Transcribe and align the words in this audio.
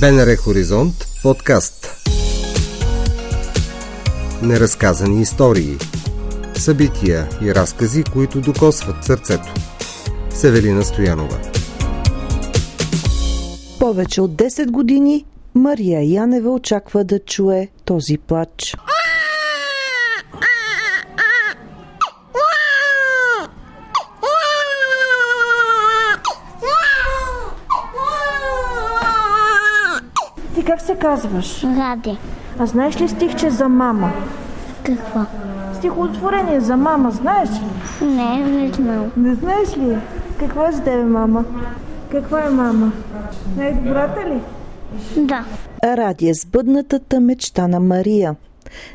БНР 0.00 0.36
Хоризонт 0.36 0.94
подкаст. 1.22 1.96
Неразказани 4.42 5.22
истории. 5.22 5.76
Събития 6.54 7.28
и 7.42 7.54
разкази, 7.54 8.04
които 8.12 8.40
докосват 8.40 9.04
сърцето. 9.04 9.54
Севелина 10.30 10.84
Стоянова. 10.84 11.38
Повече 13.78 14.20
от 14.20 14.30
10 14.30 14.70
години 14.70 15.24
Мария 15.54 16.02
Янева 16.02 16.50
очаква 16.50 17.04
да 17.04 17.18
чуе 17.18 17.68
този 17.84 18.18
плач. 18.18 18.48
Ти 18.58 18.97
как 30.68 30.80
се 30.80 30.94
казваш? 30.94 31.64
Ради. 31.64 32.18
А 32.58 32.66
знаеш 32.66 33.00
ли 33.00 33.08
стихче 33.08 33.50
за 33.50 33.68
мама? 33.68 34.12
Какво? 34.82 35.20
Стихотворение 35.74 36.60
за 36.60 36.76
мама, 36.76 37.10
знаеш 37.10 37.48
ли? 37.48 38.06
Не, 38.06 38.36
не 38.36 38.72
знам. 38.72 39.12
Не 39.16 39.34
знаеш 39.34 39.76
ли? 39.76 39.96
Какво 40.38 40.64
е 40.64 40.72
с 40.72 40.80
тебе, 40.84 41.04
мама? 41.04 41.44
Каква 42.10 42.46
е 42.46 42.50
мама? 42.50 42.92
Най-добрата 43.56 44.20
ли? 44.28 44.40
Да. 45.16 45.44
Ради 45.84 46.28
е 46.28 46.34
сбъднатата 46.34 47.20
мечта 47.20 47.68
на 47.68 47.80
Мария. 47.80 48.36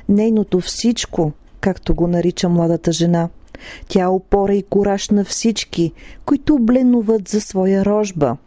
Нейното 0.10 0.60
всичко, 0.60 1.32
както 1.62 1.96
го 1.96 2.08
нарича 2.08 2.50
младата 2.50 2.92
жена. 2.92 3.30
Тя 3.88 4.02
е 4.02 4.08
опора 4.08 4.56
и 4.56 4.64
кораж 4.64 5.10
на 5.10 5.26
всички, 5.26 5.92
които 6.26 6.56
обленуват 6.56 7.28
за 7.28 7.42
своя 7.42 7.86
рожба. 7.86 8.38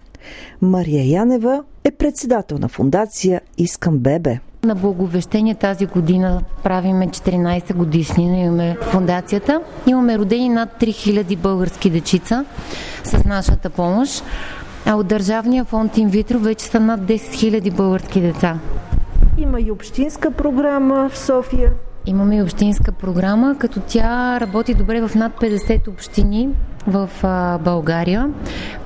Мария 0.62 1.10
Янева 1.10 1.62
е 1.84 1.90
председател 1.90 2.58
на 2.58 2.68
фундация 2.68 3.40
Искам 3.58 3.98
бебе. 3.98 4.38
На 4.64 4.74
Благовещение 4.74 5.54
тази 5.54 5.86
година 5.86 6.42
правиме 6.62 7.08
14 7.08 7.74
годишнина, 7.74 8.38
имаме 8.38 8.76
фундацията. 8.80 9.60
Имаме 9.86 10.18
родени 10.18 10.48
над 10.48 10.68
3000 10.80 11.36
български 11.36 11.90
дечица 11.90 12.44
с 13.04 13.24
нашата 13.24 13.70
помощ. 13.70 14.24
А 14.86 14.94
от 14.94 15.06
Държавния 15.06 15.64
фонд 15.64 15.96
Инвитро 15.96 16.38
вече 16.38 16.64
са 16.64 16.80
над 16.80 17.00
10 17.00 17.16
000 17.16 17.72
български 17.72 18.20
деца. 18.20 18.58
Има 19.38 19.60
и 19.60 19.70
общинска 19.70 20.30
програма 20.30 21.08
в 21.08 21.18
София. 21.18 21.72
Имаме 22.06 22.36
и 22.36 22.42
общинска 22.42 22.92
програма, 22.92 23.56
като 23.58 23.80
тя 23.80 24.40
работи 24.40 24.74
добре 24.74 25.00
в 25.00 25.14
над 25.14 25.32
50 25.32 25.88
общини 25.88 26.48
в 26.86 27.10
България. 27.64 28.30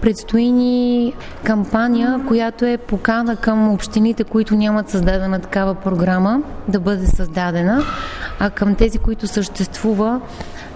Предстои 0.00 0.50
ни 0.52 1.12
кампания, 1.44 2.20
която 2.28 2.64
е 2.64 2.76
покана 2.76 3.36
към 3.36 3.72
общините, 3.72 4.24
които 4.24 4.54
нямат 4.54 4.88
създадена 4.88 5.38
такава 5.38 5.74
програма, 5.74 6.42
да 6.68 6.80
бъде 6.80 7.06
създадена, 7.06 7.82
а 8.38 8.50
към 8.50 8.74
тези, 8.74 8.98
които 8.98 9.26
съществува, 9.26 10.20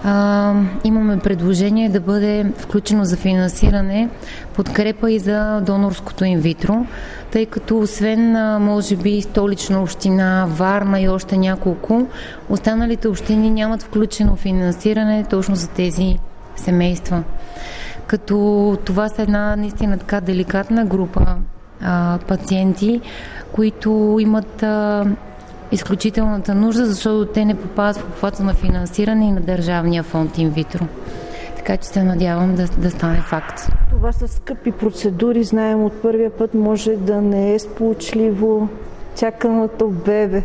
а, 0.05 0.55
имаме 0.84 1.19
предложение 1.19 1.88
да 1.88 2.00
бъде 2.00 2.47
включено 2.58 3.05
за 3.05 3.16
финансиране 3.16 4.08
подкрепа 4.55 5.11
и 5.11 5.19
за 5.19 5.61
донорското 5.61 6.24
инвитро, 6.24 6.86
тъй 7.30 7.46
като 7.46 7.78
освен, 7.78 8.33
може 8.62 8.96
би, 8.96 9.22
столична 9.22 9.83
община, 9.83 10.46
Варна 10.48 11.00
и 11.00 11.08
още 11.08 11.36
няколко, 11.36 12.06
останалите 12.48 13.08
общини 13.08 13.50
нямат 13.50 13.83
включено 13.83 14.36
финансиране 14.36 15.24
точно 15.30 15.56
за 15.56 15.69
тези 15.69 16.18
семейства. 16.56 17.22
Като 18.06 18.78
това 18.84 19.08
са 19.08 19.22
една 19.22 19.56
наистина 19.56 19.98
така 19.98 20.20
деликатна 20.20 20.84
група 20.84 21.36
а, 21.83 22.18
пациенти, 22.28 23.00
които 23.52 24.18
имат 24.20 24.62
а, 24.62 25.05
изключителната 25.72 26.54
нужда, 26.54 26.86
защото 26.86 27.32
те 27.32 27.44
не 27.44 27.54
попадат 27.54 27.96
в 27.96 28.04
обхвата 28.04 28.42
на 28.42 28.54
финансиране 28.54 29.28
и 29.28 29.32
на 29.32 29.40
Държавния 29.40 30.02
фонд 30.02 30.39
инвитро. 30.39 30.84
Така 31.56 31.77
че 31.77 31.89
се 31.89 32.02
надявам 32.02 32.55
да, 32.55 32.66
да 32.66 32.90
стане 32.90 33.20
факт. 33.20 33.68
Това 33.90 34.12
са 34.12 34.28
скъпи 34.28 34.72
процедури, 34.72 35.44
знаем 35.44 35.84
от 35.84 36.02
първия 36.02 36.30
път 36.30 36.55
може 36.55 36.96
да 36.96 37.20
не 37.20 37.55
е 37.55 37.58
сполучливо 37.58 38.68
чаканото 39.16 39.89
бебе. 39.89 40.42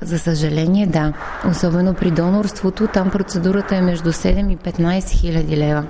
За 0.00 0.18
съжаление, 0.18 0.86
да. 0.86 1.12
Особено 1.50 1.94
при 1.94 2.10
донорството, 2.10 2.86
там 2.86 3.10
процедурата 3.10 3.76
е 3.76 3.80
между 3.80 4.12
7 4.12 4.52
и 4.52 4.56
15 4.56 5.10
хиляди 5.10 5.56
лева. 5.56 5.84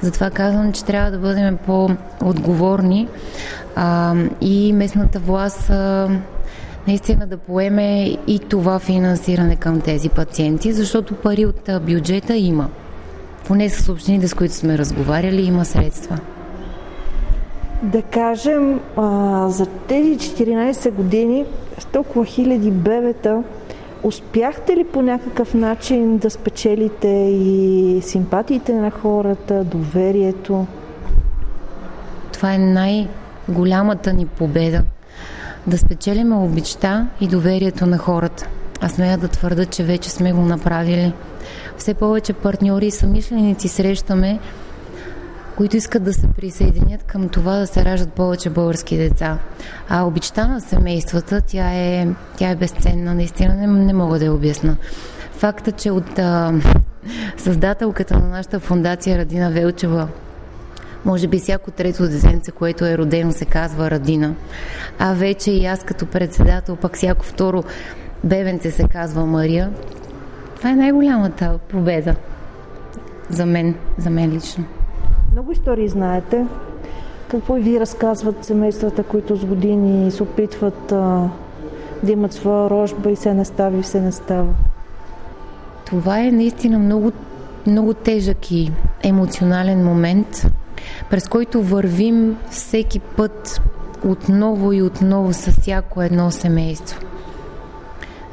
Затова 0.00 0.30
казвам, 0.30 0.72
че 0.72 0.84
трябва 0.84 1.10
да 1.10 1.18
бъдем 1.18 1.58
по-отговорни 1.66 3.08
а, 3.76 4.14
и 4.40 4.72
местната 4.72 5.18
власт 5.18 5.70
а, 5.70 6.08
наистина 6.88 7.26
да 7.26 7.36
поеме 7.36 8.16
и 8.26 8.38
това 8.38 8.78
финансиране 8.78 9.56
към 9.56 9.80
тези 9.80 10.08
пациенти, 10.08 10.72
защото 10.72 11.14
пари 11.14 11.46
от 11.46 11.70
бюджета 11.82 12.36
има. 12.36 12.68
Поне 13.46 13.68
с 13.68 13.92
общините, 13.92 14.28
с 14.28 14.34
които 14.34 14.54
сме 14.54 14.78
разговаряли, 14.78 15.42
има 15.42 15.64
средства. 15.64 16.18
Да 17.82 18.02
кажем, 18.02 18.80
а, 18.96 19.48
за 19.48 19.66
тези 19.66 20.18
14 20.18 20.90
години 20.90 21.44
с 21.78 21.84
толкова 21.84 22.24
хиляди 22.24 22.70
бебета, 22.70 23.42
успяхте 24.02 24.76
ли 24.76 24.84
по 24.84 25.02
някакъв 25.02 25.54
начин 25.54 26.18
да 26.18 26.30
спечелите 26.30 27.08
и 27.32 28.00
симпатиите 28.02 28.72
на 28.72 28.90
хората, 28.90 29.64
доверието? 29.64 30.66
Това 32.32 32.54
е 32.54 32.58
най-голямата 32.58 34.12
ни 34.12 34.26
победа. 34.26 34.82
Да 35.66 35.78
спечелиме 35.78 36.36
обичта 36.36 37.06
и 37.20 37.28
доверието 37.28 37.86
на 37.86 37.98
хората. 37.98 38.48
Аз 38.80 38.92
смея 38.92 39.18
да 39.18 39.28
твърда, 39.28 39.64
че 39.64 39.84
вече 39.84 40.10
сме 40.10 40.32
го 40.32 40.40
направили. 40.40 41.12
Все 41.78 41.94
повече 41.94 42.32
партньори 42.32 42.86
и 42.86 42.90
самишленици 42.90 43.68
срещаме, 43.68 44.38
които 45.56 45.76
искат 45.76 46.02
да 46.02 46.12
се 46.12 46.26
присъединят 46.26 47.02
към 47.02 47.28
това 47.28 47.56
да 47.56 47.66
се 47.66 47.84
раждат 47.84 48.12
повече 48.12 48.50
български 48.50 48.96
деца. 48.96 49.38
А 49.88 50.02
обичта 50.02 50.46
на 50.46 50.60
семействата, 50.60 51.40
тя 51.40 51.72
е, 51.72 52.08
тя 52.36 52.50
е 52.50 52.56
безценна, 52.56 53.14
наистина 53.14 53.54
не, 53.54 53.66
не 53.66 53.92
мога 53.92 54.18
да 54.18 54.24
я 54.24 54.32
обясна. 54.32 54.76
Факта, 55.32 55.72
че 55.72 55.90
от 55.90 56.18
а, 56.18 56.52
създателката 57.36 58.18
на 58.18 58.28
нашата 58.28 58.60
фундация 58.60 59.18
Радина 59.18 59.50
Велчева 59.50 60.08
може 61.04 61.28
би 61.28 61.38
всяко 61.38 61.70
трето 61.70 62.08
детенце, 62.08 62.50
което 62.50 62.84
е 62.84 62.98
родено, 62.98 63.32
се 63.32 63.44
казва 63.44 63.90
Радина. 63.90 64.34
А 64.98 65.14
вече 65.14 65.50
и 65.50 65.66
аз 65.66 65.84
като 65.84 66.06
председател, 66.06 66.76
пък 66.76 66.96
всяко 66.96 67.24
второ 67.24 67.64
бебенце 68.24 68.70
се 68.70 68.84
казва 68.84 69.26
Мария. 69.26 69.70
Това 70.56 70.70
е 70.70 70.74
най-голямата 70.74 71.58
победа 71.68 72.14
за 73.28 73.46
мен, 73.46 73.74
за 73.98 74.10
мен 74.10 74.30
лично. 74.30 74.64
Много 75.32 75.52
истории 75.52 75.88
знаете. 75.88 76.46
Какво 77.30 77.56
и 77.56 77.60
ви 77.60 77.80
разказват 77.80 78.44
семействата, 78.44 79.02
които 79.02 79.36
с 79.36 79.44
години 79.44 80.10
се 80.10 80.22
опитват 80.22 80.92
а, 80.92 81.28
да 82.02 82.12
имат 82.12 82.32
своя 82.32 82.70
рожба 82.70 83.10
и 83.10 83.16
се 83.16 83.34
не 83.34 83.44
става 83.44 83.78
и 83.78 83.82
се 83.82 84.00
не 84.00 84.12
става? 84.12 84.54
Това 85.86 86.20
е 86.20 86.30
наистина 86.30 86.78
много, 86.78 87.12
много 87.66 87.94
тежък 87.94 88.50
и 88.50 88.72
емоционален 89.02 89.84
момент, 89.84 90.46
през 91.10 91.28
който 91.28 91.62
вървим 91.62 92.36
всеки 92.50 93.00
път 93.00 93.60
отново 94.04 94.72
и 94.72 94.82
отново 94.82 95.32
с 95.32 95.50
всяко 95.50 96.02
едно 96.02 96.30
семейство. 96.30 97.00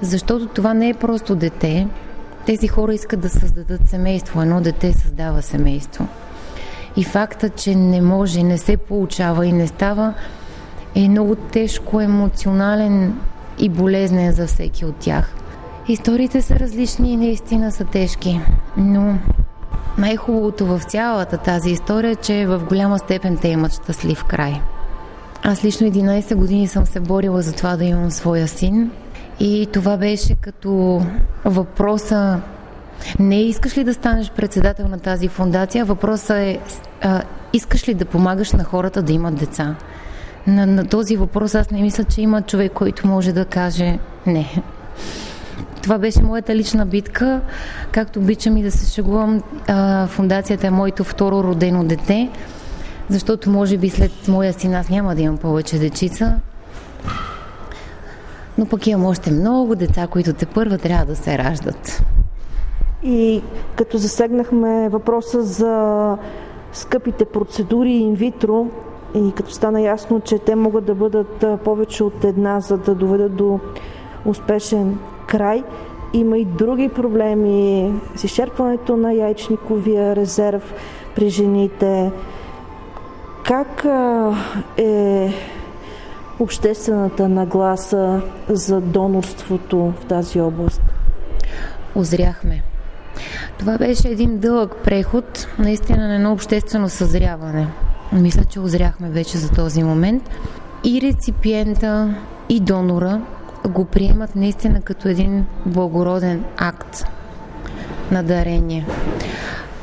Защото 0.01 0.47
това 0.47 0.73
не 0.73 0.89
е 0.89 0.93
просто 0.93 1.35
дете. 1.35 1.87
Тези 2.45 2.67
хора 2.67 2.93
искат 2.93 3.19
да 3.19 3.29
създадат 3.29 3.89
семейство. 3.89 4.41
Едно 4.41 4.61
дете 4.61 4.93
създава 4.93 5.41
семейство. 5.41 6.07
И 6.97 7.03
факта, 7.03 7.49
че 7.49 7.75
не 7.75 8.01
може, 8.01 8.43
не 8.43 8.57
се 8.57 8.77
получава 8.77 9.45
и 9.45 9.51
не 9.51 9.67
става, 9.67 10.13
е 10.95 11.09
много 11.09 11.35
тежко, 11.35 12.01
емоционален 12.01 13.19
и 13.59 13.69
болезнен 13.69 14.31
за 14.31 14.47
всеки 14.47 14.85
от 14.85 14.95
тях. 14.95 15.33
Историите 15.87 16.41
са 16.41 16.59
различни 16.59 17.13
и 17.13 17.17
наистина 17.17 17.71
са 17.71 17.85
тежки, 17.85 18.41
но 18.77 19.17
най-хубавото 19.97 20.65
в 20.65 20.81
цялата 20.83 21.37
тази 21.37 21.69
история 21.69 22.11
е, 22.11 22.15
че 22.15 22.45
в 22.45 22.59
голяма 22.69 22.99
степен 22.99 23.37
те 23.37 23.47
имат 23.47 23.73
щастлив 23.73 24.23
край. 24.23 24.61
Аз 25.43 25.63
лично 25.63 25.87
11 25.87 26.35
години 26.35 26.67
съм 26.67 26.85
се 26.85 26.99
борила 26.99 27.41
за 27.41 27.53
това 27.53 27.77
да 27.77 27.85
имам 27.85 28.11
своя 28.11 28.47
син 28.47 28.91
и 29.39 29.67
това 29.73 29.97
беше 29.97 30.35
като 30.35 31.01
въпроса 31.45 32.41
не 33.19 33.41
искаш 33.41 33.77
ли 33.77 33.83
да 33.83 33.93
станеш 33.93 34.31
председател 34.31 34.87
на 34.87 34.99
тази 34.99 35.27
фундация, 35.27 35.85
въпросът 35.85 36.37
е 36.37 36.59
а, 37.01 37.21
искаш 37.53 37.87
ли 37.87 37.93
да 37.93 38.05
помагаш 38.05 38.51
на 38.51 38.63
хората 38.63 39.01
да 39.01 39.13
имат 39.13 39.35
деца? 39.35 39.75
На, 40.47 40.65
на 40.65 40.85
този 40.85 41.17
въпрос 41.17 41.55
аз 41.55 41.71
не 41.71 41.81
мисля, 41.81 42.03
че 42.03 42.21
има 42.21 42.41
човек, 42.41 42.71
който 42.71 43.07
може 43.07 43.31
да 43.33 43.45
каже 43.45 43.99
не. 44.25 44.63
Това 45.87 45.97
беше 45.97 46.23
моята 46.23 46.55
лична 46.55 46.85
битка. 46.85 47.41
Както 47.91 48.19
обичам 48.19 48.57
и 48.57 48.63
да 48.63 48.71
се 48.71 48.93
шегувам, 48.93 49.41
фундацията 50.07 50.67
е 50.67 50.71
моето 50.71 51.03
второ 51.03 51.43
родено 51.43 51.83
дете, 51.83 52.29
защото 53.09 53.49
може 53.49 53.77
би 53.77 53.89
след 53.89 54.11
моя 54.27 54.53
син 54.53 54.73
аз 54.73 54.89
няма 54.89 55.15
да 55.15 55.21
имам 55.21 55.37
повече 55.37 55.79
дечица. 55.79 56.33
Но 58.57 58.65
пък 58.65 58.87
имам 58.87 59.05
още 59.05 59.31
много 59.31 59.75
деца, 59.75 60.07
които 60.07 60.33
те 60.33 60.45
първа 60.45 60.77
трябва 60.77 61.05
да 61.05 61.15
се 61.15 61.37
раждат. 61.37 62.03
И 63.03 63.41
като 63.75 63.97
засегнахме 63.97 64.89
въпроса 64.89 65.43
за 65.43 66.17
скъпите 66.73 67.25
процедури 67.25 67.91
инвитро 67.91 68.67
и 69.15 69.31
като 69.35 69.51
стана 69.51 69.81
ясно, 69.81 70.19
че 70.19 70.39
те 70.39 70.55
могат 70.55 70.85
да 70.85 70.95
бъдат 70.95 71.45
повече 71.63 72.03
от 72.03 72.23
една, 72.23 72.59
за 72.59 72.77
да 72.77 72.95
доведат 72.95 73.35
до 73.35 73.59
успешен 74.25 74.97
край, 75.27 75.63
има 76.13 76.37
и 76.37 76.45
други 76.45 76.89
проблеми 76.89 77.93
с 78.15 78.23
изчерпването 78.23 78.97
на 78.97 79.13
яйчниковия 79.13 80.15
резерв 80.15 80.73
при 81.15 81.29
жените. 81.29 82.11
Как 83.43 83.85
е 84.77 85.33
обществената 86.39 87.29
нагласа 87.29 88.21
за 88.49 88.81
донорството 88.81 89.93
в 90.01 90.05
тази 90.05 90.41
област? 90.41 90.81
Озряхме. 91.95 92.63
Това 93.59 93.77
беше 93.77 94.07
един 94.07 94.37
дълъг 94.37 94.75
преход, 94.83 95.47
наистина 95.59 96.07
на 96.07 96.15
едно 96.15 96.31
обществено 96.31 96.89
съзряване. 96.89 97.67
Мисля, 98.13 98.43
че 98.45 98.59
озряхме 98.59 99.09
вече 99.09 99.37
за 99.37 99.51
този 99.51 99.83
момент. 99.83 100.29
И 100.83 101.01
реципиента, 101.01 102.15
и 102.49 102.59
донора 102.59 103.21
го 103.67 103.85
приемат 103.85 104.35
наистина 104.35 104.81
като 104.81 105.07
един 105.07 105.45
благороден 105.65 106.43
акт 106.57 107.05
на 108.11 108.23
дарение. 108.23 108.85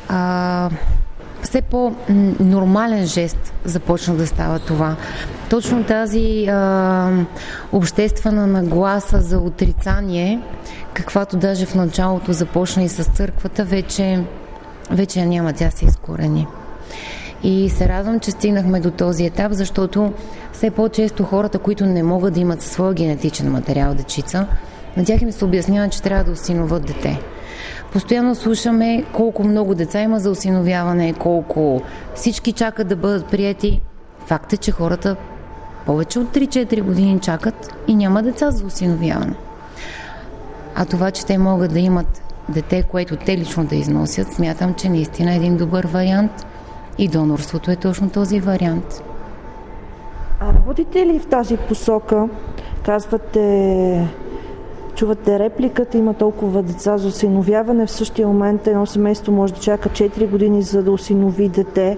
А, 0.09 0.69
все 1.41 1.61
по-нормален 1.61 3.05
жест 3.05 3.53
започна 3.65 4.15
да 4.15 4.27
става 4.27 4.59
това. 4.59 4.95
Точно 5.49 5.83
тази 5.83 6.47
а, 6.47 7.11
обществена 7.71 8.47
нагласа 8.47 9.21
за 9.21 9.39
отрицание, 9.39 10.41
каквато 10.93 11.37
даже 11.37 11.65
в 11.65 11.75
началото 11.75 12.33
започна 12.33 12.83
и 12.83 12.89
с 12.89 13.03
църквата, 13.03 13.63
вече, 13.63 14.23
вече 14.91 15.25
няма, 15.25 15.53
тя 15.53 15.71
се 15.71 15.85
изкорени. 15.85 16.47
И 17.45 17.69
се 17.69 17.89
радвам, 17.89 18.19
че 18.19 18.31
стигнахме 18.31 18.79
до 18.79 18.91
този 18.91 19.25
етап, 19.25 19.51
защото 19.51 20.13
все 20.53 20.71
по-често 20.71 21.23
хората, 21.23 21.59
които 21.59 21.85
не 21.85 22.03
могат 22.03 22.33
да 22.33 22.39
имат 22.39 22.61
своя 22.61 22.93
генетичен 22.93 23.51
материал 23.51 23.93
дечица, 23.93 24.47
на 24.97 25.05
тях 25.05 25.21
им 25.21 25.31
се 25.31 25.45
обяснява, 25.45 25.89
че 25.89 26.01
трябва 26.01 26.23
да 26.23 26.31
осиноват 26.31 26.85
дете. 26.85 27.19
Постоянно 27.91 28.35
слушаме 28.35 29.03
колко 29.13 29.43
много 29.43 29.75
деца 29.75 30.01
има 30.01 30.19
за 30.19 30.29
осиновяване, 30.29 31.13
колко 31.13 31.81
всички 32.15 32.51
чакат 32.51 32.87
да 32.87 32.95
бъдат 32.95 33.25
прияти. 33.25 33.81
Факт 34.25 34.53
е, 34.53 34.57
че 34.57 34.71
хората 34.71 35.15
повече 35.85 36.19
от 36.19 36.35
3-4 36.35 36.81
години 36.81 37.19
чакат 37.19 37.73
и 37.87 37.95
няма 37.95 38.23
деца 38.23 38.51
за 38.51 38.65
осиновяване. 38.65 39.35
А 40.75 40.85
това, 40.85 41.11
че 41.11 41.25
те 41.25 41.37
могат 41.37 41.73
да 41.73 41.79
имат 41.79 42.21
дете, 42.49 42.83
което 42.83 43.15
те 43.15 43.37
лично 43.37 43.65
да 43.65 43.75
износят, 43.75 44.33
смятам, 44.33 44.73
че 44.73 44.89
наистина 44.89 45.33
е 45.33 45.35
един 45.35 45.57
добър 45.57 45.87
вариант 45.87 46.45
и 46.97 47.07
донорството 47.07 47.71
е 47.71 47.75
точно 47.75 48.09
този 48.09 48.39
вариант. 48.39 49.03
А 50.39 50.53
работите 50.53 51.05
ли 51.05 51.19
в 51.19 51.25
тази 51.27 51.57
посока? 51.57 52.29
Казвате, 52.83 54.07
чувате 54.95 55.39
репликата, 55.39 55.97
има 55.97 56.13
толкова 56.13 56.63
деца 56.63 56.97
за 56.97 57.07
осиновяване. 57.07 57.85
В 57.85 57.91
същия 57.91 58.27
момент 58.27 58.67
едно 58.67 58.85
семейство 58.85 59.31
може 59.31 59.53
да 59.53 59.59
чака 59.59 59.89
4 59.89 60.29
години 60.29 60.61
за 60.61 60.83
да 60.83 60.91
осинови 60.91 61.49
дете. 61.49 61.97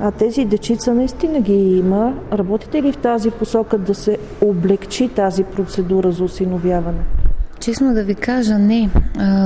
А 0.00 0.10
тези 0.10 0.44
дечица 0.44 0.94
наистина 0.94 1.40
ги 1.40 1.78
има. 1.78 2.14
Работите 2.32 2.82
ли 2.82 2.92
в 2.92 2.96
тази 2.96 3.30
посока 3.30 3.78
да 3.78 3.94
се 3.94 4.18
облегчи 4.40 5.08
тази 5.08 5.44
процедура 5.44 6.12
за 6.12 6.24
осиновяване? 6.24 7.17
Честно 7.60 7.94
да 7.94 8.04
ви 8.04 8.14
кажа, 8.14 8.58
не, 8.58 8.90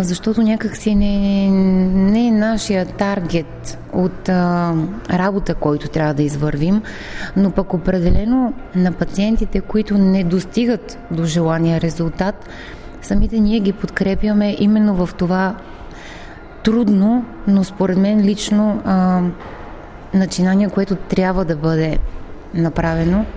защото 0.00 0.43
някакси 0.43 0.94
не, 0.94 1.50
не 2.11 2.26
е 2.26 2.31
нашия 2.31 2.87
таргет 2.87 3.79
от 3.93 4.29
а, 4.29 4.75
работа, 5.11 5.55
който 5.55 5.88
трябва 5.88 6.14
да 6.14 6.23
извървим, 6.23 6.82
но 7.37 7.50
пък 7.50 7.75
определено 7.75 8.53
на 8.75 8.93
пациентите, 8.93 9.61
които 9.61 9.99
не 9.99 10.25
достигат 10.25 10.99
до 11.11 11.25
желания 11.25 11.81
резултат, 11.81 12.49
самите 13.03 13.41
ние 13.41 13.61
ги 13.61 13.73
подкрепяме 13.73 14.56
именно 14.59 15.06
в 15.06 15.14
това 15.14 15.56
трудно, 16.64 17.25
но 17.47 17.64
според 17.64 17.99
мен 17.99 18.20
лично 18.20 18.82
а, 18.85 19.23
начинание, 20.14 20.69
което 20.69 20.97
трябва 20.97 21.44
да 21.44 21.56
бъде 21.56 21.99
направено– 22.55 23.25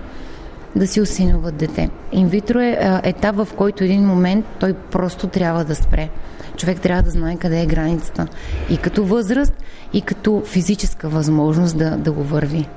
да 0.76 0.88
си 0.88 1.02
осиноват 1.02 1.56
дете. 1.56 1.90
Инвитро 2.12 2.60
е 2.60 2.78
етап, 3.04 3.36
в 3.36 3.48
който 3.58 3.84
един 3.84 4.06
момент 4.06 4.46
той 4.60 4.74
просто 4.74 5.28
трябва 5.28 5.64
да 5.64 5.76
спре. 5.76 6.10
Човек 6.58 6.82
трябва 6.82 7.04
да 7.04 7.10
знае 7.10 7.38
къде 7.38 7.62
е 7.62 7.66
границата. 7.66 8.28
И 8.70 8.78
като 8.78 9.06
възраст, 9.06 9.54
и 9.94 10.02
като 10.02 10.44
физическа 10.46 11.10
възможност 11.10 11.78
да, 11.78 11.98
да 11.98 12.12
го 12.12 12.24
върви. 12.24 12.68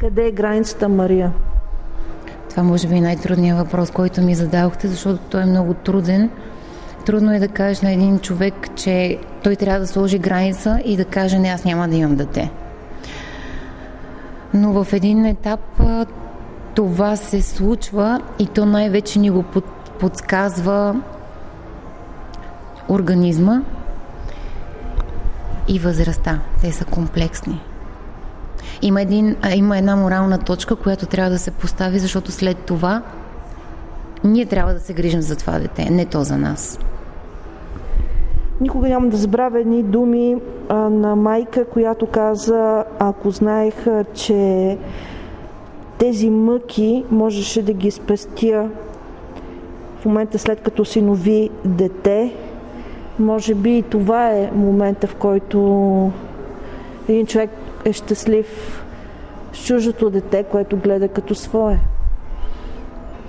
Къде 0.00 0.26
е 0.26 0.32
границата, 0.32 0.88
Мария? 0.88 1.32
Това 2.50 2.62
може 2.62 2.88
би 2.88 2.94
е 2.94 3.00
най-трудният 3.00 3.58
въпрос, 3.58 3.90
който 3.90 4.22
ми 4.22 4.34
зададохте, 4.34 4.88
защото 4.88 5.18
той 5.30 5.42
е 5.42 5.46
много 5.46 5.74
труден. 5.74 6.30
Трудно 7.06 7.34
е 7.34 7.38
да 7.38 7.48
кажеш 7.48 7.80
на 7.80 7.92
един 7.92 8.18
човек, 8.18 8.54
че 8.76 9.18
той 9.42 9.56
трябва 9.56 9.80
да 9.80 9.86
сложи 9.86 10.18
граница 10.18 10.80
и 10.84 10.96
да 10.96 11.04
каже, 11.04 11.38
не, 11.38 11.48
аз 11.48 11.64
няма 11.64 11.88
да 11.88 11.96
имам 11.96 12.16
дете. 12.16 12.50
Но 14.54 14.84
в 14.84 14.92
един 14.92 15.24
етап 15.24 15.60
това 16.74 17.16
се 17.16 17.42
случва 17.42 18.20
и 18.38 18.46
то 18.46 18.66
най-вече 18.66 19.18
ни 19.18 19.30
го 19.30 19.42
под, 19.42 19.64
подсказва 19.98 21.00
организма 22.88 23.62
и 25.68 25.78
възрастта. 25.78 26.38
Те 26.60 26.72
са 26.72 26.84
комплексни. 26.84 27.60
Има, 28.82 29.02
един, 29.02 29.36
има 29.54 29.78
една 29.78 29.96
морална 29.96 30.38
точка, 30.38 30.76
която 30.76 31.06
трябва 31.06 31.30
да 31.30 31.38
се 31.38 31.50
постави, 31.50 31.98
защото 31.98 32.32
след 32.32 32.58
това 32.58 33.02
ние 34.24 34.46
трябва 34.46 34.74
да 34.74 34.80
се 34.80 34.92
грижим 34.92 35.22
за 35.22 35.36
това 35.36 35.58
дете, 35.58 35.90
не 35.90 36.04
то 36.04 36.24
за 36.24 36.38
нас. 36.38 36.78
Никога 38.60 38.88
няма 38.88 39.08
да 39.08 39.16
забравя 39.16 39.60
едни 39.60 39.82
думи 39.82 40.36
а, 40.68 40.74
на 40.74 41.16
майка, 41.16 41.64
която 41.64 42.06
каза, 42.06 42.84
ако 42.98 43.30
знаех, 43.30 43.74
че 44.14 44.78
тези 45.98 46.30
мъки 46.30 47.04
можеше 47.10 47.62
да 47.62 47.72
ги 47.72 47.90
спестя 47.90 48.68
в 50.00 50.04
момента 50.04 50.38
след 50.38 50.60
като 50.60 50.84
си 50.84 51.02
нови 51.02 51.50
дете. 51.64 52.34
Може 53.18 53.54
би 53.54 53.78
и 53.78 53.82
това 53.82 54.30
е 54.30 54.50
момента, 54.54 55.06
в 55.06 55.14
който 55.14 56.12
един 57.08 57.26
човек 57.26 57.50
е 57.84 57.92
щастлив 57.92 58.80
с 59.52 59.66
чуждото 59.66 60.10
дете, 60.10 60.42
което 60.42 60.76
гледа 60.76 61.08
като 61.08 61.34
свое. 61.34 61.80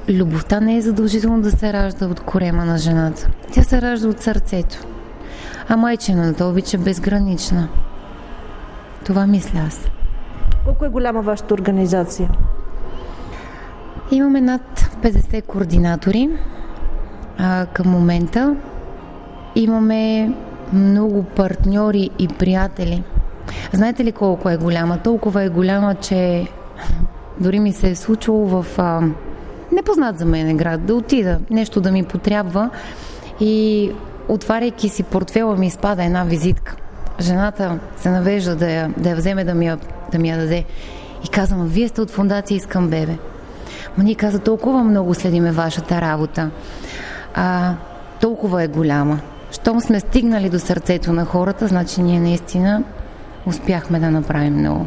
Любовта 0.09 0.59
не 0.59 0.77
е 0.77 0.81
задължително 0.81 1.41
да 1.41 1.51
се 1.51 1.73
ражда 1.73 2.05
от 2.07 2.19
корема 2.19 2.65
на 2.65 2.77
жената. 2.77 3.29
Тя 3.51 3.63
се 3.63 3.81
ражда 3.81 4.07
от 4.07 4.21
сърцето. 4.21 4.77
А 5.69 5.77
майчината 5.77 6.45
обича 6.45 6.77
безгранична. 6.77 7.69
Това 9.05 9.27
мисля 9.27 9.59
аз. 9.67 9.89
Колко 10.65 10.85
е 10.85 10.89
голяма 10.89 11.21
вашата 11.21 11.53
организация? 11.53 12.29
Имаме 14.11 14.41
над 14.41 14.61
50 15.03 15.41
координатори 15.41 16.29
а, 17.37 17.65
към 17.65 17.89
момента. 17.89 18.55
Имаме 19.55 20.33
много 20.73 21.23
партньори 21.23 22.09
и 22.19 22.27
приятели. 22.27 23.03
Знаете 23.73 24.03
ли 24.03 24.11
колко 24.11 24.49
е 24.49 24.57
голяма? 24.57 24.97
Толкова 24.97 25.43
е 25.43 25.49
голяма, 25.49 25.95
че 25.95 26.47
дори 27.39 27.59
ми 27.59 27.73
се 27.73 27.89
е 27.89 27.95
случило 27.95 28.45
в 28.47 28.65
а, 28.77 29.01
непознат 29.71 30.17
за 30.17 30.25
мен 30.25 30.57
град 30.57 30.85
да 30.85 30.95
отида, 30.95 31.39
нещо 31.49 31.81
да 31.81 31.91
ми 31.91 32.03
потрябва 32.03 32.69
и 33.39 33.91
отваряйки 34.29 34.89
си 34.89 35.03
портфела 35.03 35.57
ми 35.57 35.67
изпада 35.67 36.03
една 36.03 36.23
визитка. 36.23 36.75
Жената 37.19 37.79
се 37.97 38.09
навежда 38.09 38.55
да 38.55 38.71
я, 38.71 38.89
да 38.97 39.09
я 39.09 39.15
вземе 39.15 39.43
да 39.43 39.53
ми 39.53 39.67
я, 39.67 39.77
да 40.11 40.19
ми 40.19 40.29
я 40.29 40.37
даде 40.37 40.65
и 41.25 41.27
казвам, 41.27 41.67
вие 41.67 41.87
сте 41.87 42.01
от 42.01 42.11
фундация 42.11 42.55
Искам 42.55 42.89
Бебе. 42.89 43.17
Ма 43.97 44.03
ни 44.03 44.15
каза, 44.15 44.39
толкова 44.39 44.83
много 44.83 45.13
следиме 45.13 45.51
вашата 45.51 46.01
работа. 46.01 46.49
А, 47.33 47.73
толкова 48.21 48.63
е 48.63 48.67
голяма. 48.67 49.19
Щом 49.51 49.81
сме 49.81 49.99
стигнали 49.99 50.49
до 50.49 50.59
сърцето 50.59 51.13
на 51.13 51.25
хората, 51.25 51.67
значи 51.67 52.01
ние 52.01 52.19
наистина 52.19 52.83
успяхме 53.45 53.99
да 53.99 54.11
направим 54.11 54.53
много. 54.53 54.85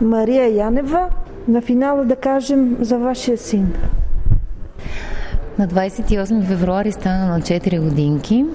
Мария 0.00 0.56
Янева, 0.56 1.08
на 1.48 1.60
финала 1.60 2.04
да 2.04 2.16
кажем 2.16 2.76
за 2.80 2.98
вашия 2.98 3.38
син. 3.38 3.72
На 5.58 5.68
28 5.68 6.46
февруари 6.46 6.92
стана 6.92 7.26
на 7.26 7.40
4 7.40 7.80
годинки. 7.80 8.46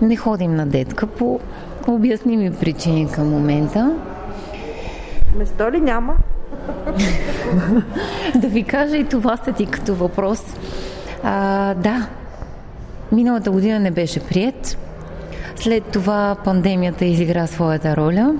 Не 0.00 0.16
ходим 0.16 0.54
на 0.54 0.66
детка 0.66 1.06
по 1.06 1.40
обясними 1.86 2.52
причини 2.52 3.10
към 3.10 3.30
момента. 3.30 3.96
Место 5.38 5.70
ли 5.72 5.80
няма? 5.80 6.16
Да 8.34 8.48
ви 8.48 8.64
кажа 8.64 8.96
и 8.96 9.08
това 9.08 9.36
сте 9.36 9.52
ти 9.52 9.66
като 9.66 9.94
въпрос. 9.94 10.40
А, 11.22 11.74
да, 11.74 12.06
миналата 13.12 13.50
година 13.50 13.80
не 13.80 13.90
беше 13.90 14.20
прият. 14.20 14.78
След 15.56 15.84
това 15.84 16.36
пандемията 16.44 17.04
изигра 17.04 17.46
своята 17.46 17.96
роля. 17.96 18.34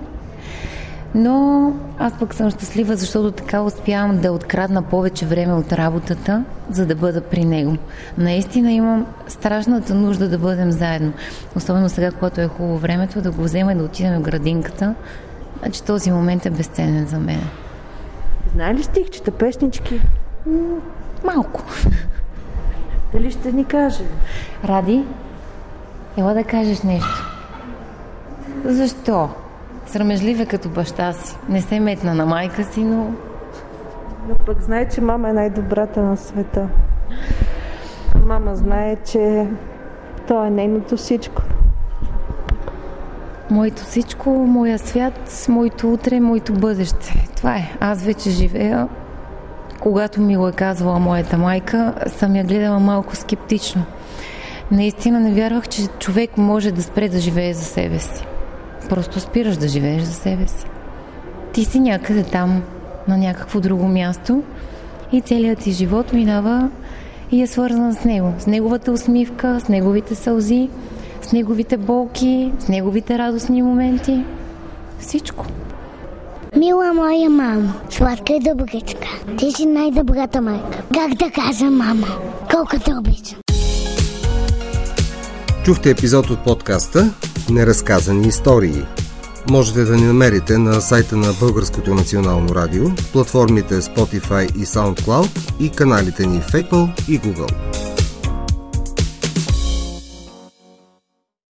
Но 1.14 1.72
аз 1.98 2.12
пък 2.18 2.34
съм 2.34 2.50
щастлива, 2.50 2.96
защото 2.96 3.30
така 3.30 3.62
успявам 3.62 4.18
да 4.18 4.32
открадна 4.32 4.82
повече 4.82 5.26
време 5.26 5.52
от 5.52 5.72
работата, 5.72 6.44
за 6.70 6.86
да 6.86 6.94
бъда 6.94 7.20
при 7.20 7.44
него. 7.44 7.76
Наистина 8.18 8.72
имам 8.72 9.06
страшната 9.28 9.94
нужда 9.94 10.28
да 10.28 10.38
бъдем 10.38 10.72
заедно. 10.72 11.12
Особено 11.56 11.88
сега, 11.88 12.10
когато 12.10 12.40
е 12.40 12.48
хубаво 12.48 12.78
времето, 12.78 13.20
да 13.20 13.30
го 13.30 13.42
взема 13.42 13.72
и 13.72 13.74
да 13.74 13.84
отидем 13.84 14.18
в 14.18 14.22
градинката. 14.22 14.94
Значи 15.62 15.82
този 15.82 16.10
момент 16.10 16.46
е 16.46 16.50
безценен 16.50 17.06
за 17.06 17.18
мен. 17.18 17.40
Знае 18.52 18.74
ли 18.74 18.82
стихчета, 18.82 19.30
песнички? 19.30 20.00
Малко. 21.24 21.62
Дали 23.12 23.30
ще 23.30 23.52
ни 23.52 23.64
каже? 23.64 24.04
Ради, 24.64 25.04
ела 26.16 26.34
да 26.34 26.44
кажеш 26.44 26.82
нещо. 26.82 27.32
Защо? 28.64 29.28
Срамежлив 29.86 30.40
е 30.40 30.46
като 30.46 30.68
баща 30.68 31.12
си. 31.12 31.36
Не 31.48 31.62
се 31.62 31.80
метна 31.80 32.14
на 32.14 32.26
майка 32.26 32.64
си, 32.64 32.84
но... 32.84 33.12
Но 34.28 34.34
пък 34.46 34.60
знае, 34.62 34.88
че 34.88 35.00
мама 35.00 35.30
е 35.30 35.32
най-добрата 35.32 36.02
на 36.02 36.16
света. 36.16 36.68
Мама 38.26 38.56
знае, 38.56 38.96
че 38.96 39.46
то 40.28 40.44
е 40.44 40.50
нейното 40.50 40.96
всичко. 40.96 41.42
Моето 43.52 43.82
всичко, 43.82 44.30
моя 44.30 44.78
свят, 44.78 45.46
моето 45.48 45.92
утре, 45.92 46.20
моето 46.20 46.52
бъдеще. 46.52 47.26
Това 47.36 47.56
е. 47.56 47.72
Аз 47.80 48.02
вече 48.02 48.30
живея. 48.30 48.88
Когато 49.80 50.20
ми 50.20 50.36
го 50.36 50.48
е 50.48 50.52
казвала 50.52 50.98
моята 50.98 51.38
майка, 51.38 51.94
съм 52.06 52.36
я 52.36 52.44
гледала 52.44 52.78
малко 52.78 53.16
скептично. 53.16 53.84
Наистина 54.70 55.20
не 55.20 55.32
вярвах, 55.32 55.68
че 55.68 55.86
човек 55.86 56.36
може 56.36 56.72
да 56.72 56.82
спре 56.82 57.08
да 57.08 57.18
живее 57.18 57.54
за 57.54 57.64
себе 57.64 57.98
си. 57.98 58.24
Просто 58.88 59.20
спираш 59.20 59.56
да 59.56 59.68
живееш 59.68 60.02
за 60.02 60.14
себе 60.14 60.46
си. 60.46 60.66
Ти 61.52 61.64
си 61.64 61.80
някъде 61.80 62.22
там, 62.22 62.62
на 63.08 63.18
някакво 63.18 63.60
друго 63.60 63.88
място 63.88 64.42
и 65.12 65.20
целият 65.20 65.58
ти 65.58 65.72
живот 65.72 66.12
минава 66.12 66.70
и 67.32 67.42
е 67.42 67.46
свързан 67.46 67.94
с 67.94 68.04
него. 68.04 68.32
С 68.38 68.46
неговата 68.46 68.92
усмивка, 68.92 69.60
с 69.60 69.68
неговите 69.68 70.14
сълзи, 70.14 70.68
с 71.22 71.32
неговите 71.32 71.76
болки, 71.76 72.52
с 72.58 72.68
неговите 72.68 73.18
радостни 73.18 73.62
моменти. 73.62 74.24
Всичко. 75.00 75.46
Мила 76.56 76.92
моя 76.94 77.30
мама, 77.30 77.74
сладка 77.90 78.32
и 78.32 78.40
добричка. 78.40 79.08
Ти 79.38 79.52
си 79.52 79.66
най-добрата 79.66 80.40
майка. 80.40 80.82
Как 80.94 81.14
да 81.14 81.30
кажа 81.30 81.64
мама? 81.64 82.06
Колко 82.50 82.78
те 82.84 82.94
обичам. 82.94 83.38
Чухте 85.64 85.90
епизод 85.90 86.30
от 86.30 86.44
подкаста 86.44 87.14
Неразказани 87.50 88.28
истории. 88.28 88.84
Можете 89.50 89.84
да 89.84 89.96
ни 89.96 90.02
намерите 90.02 90.58
на 90.58 90.80
сайта 90.80 91.16
на 91.16 91.32
Българското 91.40 91.94
национално 91.94 92.54
радио, 92.54 92.84
платформите 93.12 93.74
Spotify 93.74 94.56
и 94.56 94.66
SoundCloud 94.66 95.60
и 95.60 95.70
каналите 95.70 96.26
ни 96.26 96.40
в 96.40 96.52
Apple 96.52 97.08
и 97.08 97.20
Google. 97.20 97.91